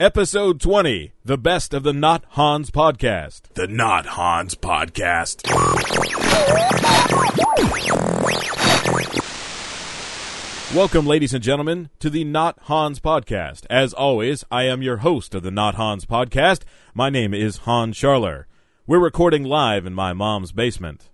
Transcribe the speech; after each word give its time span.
Episode 0.00 0.62
20, 0.62 1.12
the 1.26 1.36
best 1.36 1.74
of 1.74 1.82
the 1.82 1.92
Not 1.92 2.24
Hans 2.30 2.70
podcast. 2.70 3.42
The 3.52 3.68
Not 3.68 4.06
Hans 4.06 4.54
Podcast. 4.54 5.44
Welcome, 10.74 11.06
ladies 11.06 11.34
and 11.34 11.44
gentlemen, 11.44 11.90
to 11.98 12.08
the 12.08 12.24
Not 12.24 12.58
Hans 12.62 12.98
podcast. 12.98 13.66
As 13.68 13.92
always, 13.92 14.42
I 14.50 14.62
am 14.62 14.80
your 14.80 14.96
host 14.96 15.34
of 15.34 15.42
the 15.42 15.50
Not 15.50 15.74
Hans 15.74 16.06
podcast. 16.06 16.62
My 16.94 17.10
name 17.10 17.34
is 17.34 17.58
Hans 17.58 17.98
Scharler. 17.98 18.44
We're 18.86 19.00
recording 19.00 19.44
live 19.44 19.84
in 19.84 19.92
my 19.92 20.14
mom's 20.14 20.52
basement. 20.52 21.10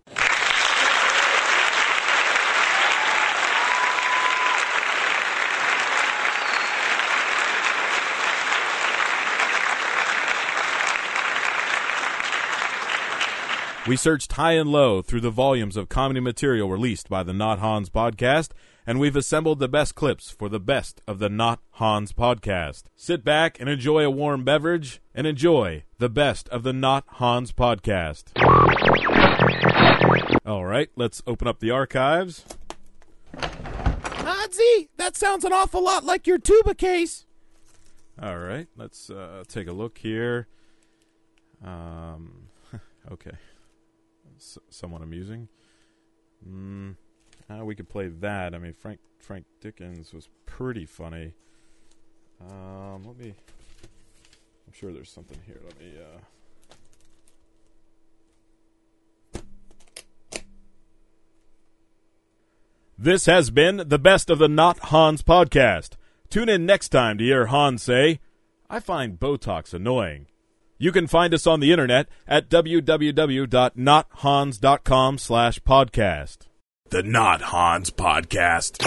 We 13.87 13.95
searched 13.95 14.33
high 14.33 14.55
and 14.55 14.69
low 14.69 15.01
through 15.01 15.21
the 15.21 15.31
volumes 15.31 15.77
of 15.77 15.89
comedy 15.89 16.19
material 16.19 16.69
released 16.69 17.09
by 17.09 17.23
the 17.23 17.33
Not 17.33 17.61
Hans 17.61 17.89
podcast, 17.89 18.51
and 18.85 18.99
we've 18.99 19.15
assembled 19.15 19.61
the 19.61 19.69
best 19.69 19.95
clips 19.95 20.29
for 20.29 20.49
the 20.49 20.59
best 20.59 21.01
of 21.07 21.21
the 21.21 21.29
Not 21.29 21.61
Hans 21.75 22.13
podcast. 22.13 22.85
Sit 22.97 23.23
back 23.23 23.61
and 23.61 23.69
enjoy 23.69 24.05
a 24.05 24.11
warm 24.11 24.43
beverage, 24.43 25.01
and 25.15 25.25
enjoy 25.25 25.85
the 25.99 26.09
best 26.09 26.49
of 26.49 26.65
the 26.65 26.73
Not 26.73 27.05
Hans 27.07 27.53
podcast. 27.53 28.33
All 30.45 30.65
right, 30.67 30.91
let's 30.97 31.23
open 31.25 31.47
up 31.47 31.61
the 31.61 31.71
archives. 31.71 32.45
Nazi, 33.37 34.89
that 34.97 35.17
sounds 35.17 35.45
an 35.45 35.53
awful 35.53 35.85
lot 35.85 36.05
like 36.05 36.27
your 36.27 36.39
tuba 36.39 36.75
case. 36.75 37.25
All 38.21 38.39
right, 38.39 38.67
let's 38.77 39.11
uh, 39.11 39.45
take 39.47 39.69
a 39.69 39.73
look 39.73 39.99
here. 39.99 40.49
Um, 41.65 42.49
okay, 43.13 43.33
S- 44.37 44.59
somewhat 44.71 45.03
amusing. 45.03 45.49
Mm, 46.49 46.97
uh, 47.51 47.65
we 47.65 47.75
could 47.75 47.89
play 47.89 48.09
that. 48.09 48.55
I 48.55 48.59
mean, 48.59 48.73
Frank 48.73 49.01
Frank 49.19 49.47
Dickens 49.61 50.13
was 50.13 50.29
pretty 50.47 50.87
funny. 50.87 51.33
Um, 52.41 53.03
let 53.05 53.17
me. 53.17 53.35
I'm 54.67 54.73
sure 54.73 54.93
there's 54.93 55.11
something 55.11 55.39
here. 55.47 55.61
Let 55.65 55.79
me. 55.81 55.93
Uh, 55.99 56.19
This 62.99 63.27
has 63.27 63.51
been 63.51 63.83
the 63.89 63.99
best 63.99 64.31
of 64.31 64.39
the 64.39 64.49
Not 64.49 64.79
Hans 64.79 65.23
podcast. 65.23 65.97
Tune 66.31 66.49
in 66.49 66.65
next 66.65 66.89
time 66.89 67.19
to 67.19 67.25
hear 67.25 67.47
Hans 67.47 67.83
say, 67.83 68.21
I 68.71 68.81
find 68.81 69.21
Botox 69.21 69.75
annoying. 69.75 70.27
You 70.79 70.93
can 70.93 71.07
find 71.07 71.33
us 71.33 71.47
on 71.47 71.61
the 71.61 71.73
internet 71.73 72.07
at 72.27 72.51
www.nothans.com 72.51 75.19
slash 75.19 75.59
podcast. 75.61 76.37
The 76.91 77.03
Not 77.03 77.41
Hans 77.43 77.91
Podcast. 77.91 78.83